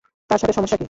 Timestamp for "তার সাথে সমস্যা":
0.29-0.75